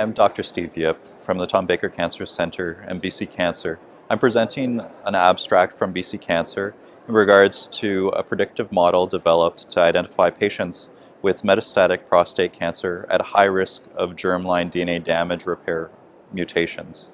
I'm 0.00 0.12
Dr. 0.12 0.44
Steve 0.44 0.76
Yip 0.76 1.04
from 1.18 1.38
the 1.38 1.46
Tom 1.48 1.66
Baker 1.66 1.88
Cancer 1.88 2.24
Center 2.24 2.84
and 2.86 3.02
BC 3.02 3.32
Cancer. 3.32 3.80
I'm 4.08 4.20
presenting 4.20 4.80
an 5.04 5.16
abstract 5.16 5.74
from 5.74 5.92
BC 5.92 6.20
Cancer 6.20 6.72
in 7.08 7.14
regards 7.14 7.66
to 7.78 8.10
a 8.10 8.22
predictive 8.22 8.70
model 8.70 9.08
developed 9.08 9.68
to 9.72 9.80
identify 9.80 10.30
patients 10.30 10.90
with 11.22 11.42
metastatic 11.42 12.06
prostate 12.06 12.52
cancer 12.52 13.06
at 13.10 13.20
high 13.20 13.46
risk 13.46 13.82
of 13.96 14.14
germline 14.14 14.70
DNA 14.70 15.02
damage 15.02 15.46
repair 15.46 15.90
mutations. 16.32 17.10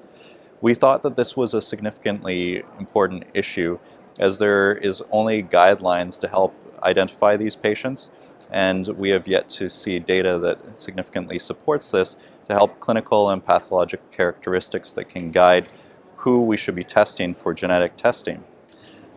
We 0.61 0.75
thought 0.75 1.01
that 1.01 1.15
this 1.15 1.35
was 1.35 1.55
a 1.55 1.63
significantly 1.63 2.61
important 2.77 3.23
issue 3.33 3.79
as 4.19 4.37
there 4.37 4.75
is 4.75 5.01
only 5.09 5.41
guidelines 5.41 6.19
to 6.19 6.27
help 6.27 6.53
identify 6.83 7.35
these 7.35 7.55
patients 7.55 8.11
and 8.51 8.87
we 8.89 9.09
have 9.09 9.27
yet 9.27 9.49
to 9.49 9.69
see 9.69 9.99
data 9.99 10.39
that 10.39 10.77
significantly 10.77 11.39
supports 11.39 11.91
this 11.91 12.15
to 12.47 12.53
help 12.53 12.79
clinical 12.79 13.29
and 13.31 13.45
pathologic 13.45 13.99
characteristics 14.11 14.93
that 14.93 15.05
can 15.05 15.31
guide 15.31 15.69
who 16.15 16.43
we 16.43 16.57
should 16.57 16.75
be 16.75 16.83
testing 16.83 17.33
for 17.33 17.53
genetic 17.53 17.95
testing. 17.97 18.43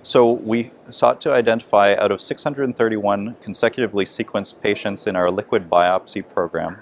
So 0.02 0.33
we 0.33 0.71
sought 0.91 1.21
to 1.23 1.33
identify 1.33 1.95
out 1.95 2.12
of 2.12 2.21
631 2.21 3.37
consecutively 3.41 4.05
sequenced 4.05 4.61
patients 4.61 5.07
in 5.07 5.16
our 5.16 5.30
liquid 5.30 5.69
biopsy 5.69 6.27
program, 6.27 6.79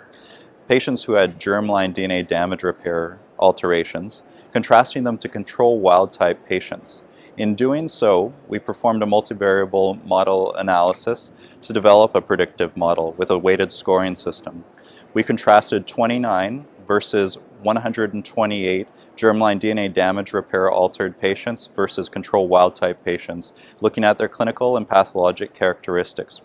patients 0.68 1.02
who 1.02 1.12
had 1.12 1.40
germline 1.40 1.94
DNA 1.94 2.26
damage 2.26 2.62
repair 2.62 3.18
alterations, 3.38 4.22
contrasting 4.52 5.04
them 5.04 5.18
to 5.18 5.28
control 5.28 5.80
wild 5.80 6.12
type 6.12 6.46
patients. 6.46 7.02
In 7.38 7.54
doing 7.54 7.86
so, 7.86 8.32
we 8.48 8.58
performed 8.58 9.02
a 9.02 9.06
multivariable 9.06 10.02
model 10.06 10.54
analysis 10.54 11.32
to 11.60 11.74
develop 11.74 12.16
a 12.16 12.22
predictive 12.22 12.74
model 12.78 13.12
with 13.18 13.30
a 13.30 13.36
weighted 13.36 13.70
scoring 13.70 14.14
system. 14.14 14.64
We 15.12 15.22
contrasted 15.22 15.86
29 15.86 16.64
versus 16.86 17.36
128 17.62 18.88
germline 19.18 19.60
DNA 19.60 19.92
damage 19.92 20.32
repair 20.32 20.70
altered 20.70 21.20
patients 21.20 21.68
versus 21.74 22.08
control 22.08 22.48
wild 22.48 22.74
type 22.74 23.04
patients, 23.04 23.52
looking 23.82 24.02
at 24.02 24.16
their 24.16 24.28
clinical 24.28 24.78
and 24.78 24.88
pathologic 24.88 25.52
characteristics. 25.52 26.40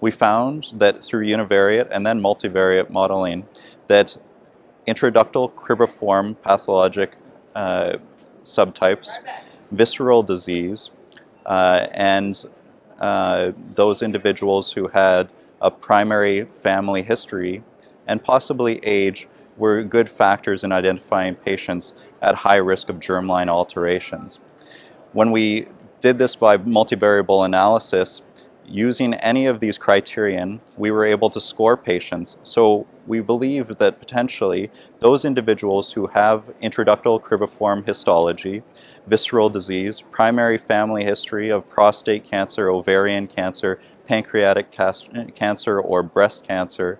We 0.00 0.10
found 0.10 0.70
that 0.74 1.04
through 1.04 1.24
univariate 1.24 1.88
and 1.92 2.04
then 2.04 2.20
multivariate 2.20 2.90
modeling 2.90 3.46
that 3.86 4.16
intraductal 4.88 5.54
cribriform 5.54 6.36
pathologic 6.42 7.16
uh, 7.54 7.98
subtypes 8.42 9.08
visceral 9.72 10.22
disease, 10.22 10.90
uh, 11.46 11.86
and 11.92 12.44
uh, 13.00 13.52
those 13.74 14.02
individuals 14.02 14.72
who 14.72 14.86
had 14.88 15.28
a 15.60 15.70
primary 15.70 16.44
family 16.44 17.02
history 17.02 17.62
and 18.06 18.22
possibly 18.22 18.78
age 18.84 19.28
were 19.56 19.82
good 19.82 20.08
factors 20.08 20.64
in 20.64 20.72
identifying 20.72 21.34
patients 21.34 21.92
at 22.22 22.34
high 22.34 22.56
risk 22.56 22.88
of 22.88 22.96
germline 23.00 23.48
alterations. 23.48 24.40
When 25.12 25.30
we 25.30 25.66
did 26.00 26.18
this 26.18 26.36
by 26.36 26.56
multivariable 26.56 27.44
analysis, 27.44 28.22
using 28.66 29.14
any 29.14 29.46
of 29.46 29.60
these 29.60 29.78
criterion, 29.78 30.60
we 30.76 30.90
were 30.90 31.04
able 31.04 31.30
to 31.30 31.40
score 31.40 31.76
patients. 31.76 32.36
So 32.42 32.86
we 33.06 33.20
believe 33.20 33.68
that 33.78 33.98
potentially 33.98 34.70
those 35.00 35.24
individuals 35.24 35.92
who 35.92 36.06
have 36.06 36.44
intraductal 36.62 37.20
cribriform 37.20 37.86
histology, 37.86 38.62
visceral 39.06 39.48
disease, 39.48 40.00
primary 40.00 40.58
family 40.58 41.04
history 41.04 41.50
of 41.50 41.68
prostate 41.68 42.24
cancer, 42.24 42.70
ovarian 42.70 43.26
cancer, 43.26 43.80
pancreatic 44.06 44.70
cancer, 44.70 45.80
or 45.80 46.02
breast 46.02 46.46
cancer, 46.46 46.98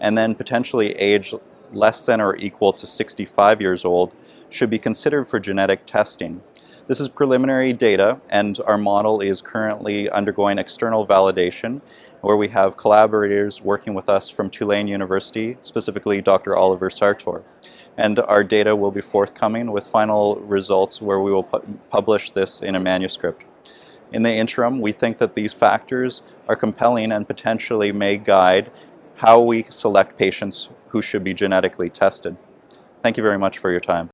and 0.00 0.16
then 0.16 0.34
potentially 0.34 0.92
age 0.92 1.34
less 1.72 2.06
than 2.06 2.20
or 2.20 2.36
equal 2.36 2.72
to 2.72 2.86
65 2.86 3.60
years 3.60 3.84
old 3.84 4.14
should 4.50 4.70
be 4.70 4.78
considered 4.78 5.28
for 5.28 5.40
genetic 5.40 5.86
testing. 5.86 6.42
This 6.88 6.98
is 6.98 7.08
preliminary 7.08 7.72
data, 7.72 8.20
and 8.28 8.58
our 8.66 8.76
model 8.76 9.20
is 9.20 9.40
currently 9.40 10.10
undergoing 10.10 10.58
external 10.58 11.06
validation, 11.06 11.80
where 12.22 12.36
we 12.36 12.48
have 12.48 12.76
collaborators 12.76 13.62
working 13.62 13.94
with 13.94 14.08
us 14.08 14.28
from 14.28 14.50
Tulane 14.50 14.88
University, 14.88 15.56
specifically 15.62 16.20
Dr. 16.20 16.56
Oliver 16.56 16.90
Sartor. 16.90 17.44
And 17.98 18.18
our 18.18 18.42
data 18.42 18.74
will 18.74 18.90
be 18.90 19.00
forthcoming 19.00 19.70
with 19.70 19.86
final 19.86 20.36
results 20.40 21.00
where 21.00 21.20
we 21.20 21.32
will 21.32 21.44
pu 21.44 21.60
publish 21.90 22.32
this 22.32 22.60
in 22.60 22.74
a 22.74 22.80
manuscript. 22.80 23.44
In 24.12 24.24
the 24.24 24.32
interim, 24.32 24.80
we 24.80 24.90
think 24.90 25.18
that 25.18 25.36
these 25.36 25.52
factors 25.52 26.22
are 26.48 26.56
compelling 26.56 27.12
and 27.12 27.28
potentially 27.28 27.92
may 27.92 28.18
guide 28.18 28.72
how 29.14 29.40
we 29.40 29.64
select 29.70 30.18
patients 30.18 30.68
who 30.88 31.00
should 31.00 31.22
be 31.22 31.32
genetically 31.32 31.90
tested. 31.90 32.36
Thank 33.02 33.16
you 33.16 33.22
very 33.22 33.38
much 33.38 33.58
for 33.58 33.70
your 33.70 33.80
time. 33.94 34.11